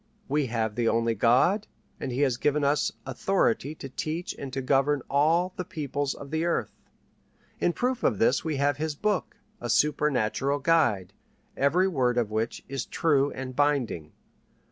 [0.27, 1.67] We have the only God,
[1.99, 6.31] and he has given us authority to teach and to govern all the peoples of
[6.31, 6.71] the earth.
[7.59, 11.13] In proof of this we have His Book, a supernatural guide,
[11.55, 14.13] every word of which is true and binding.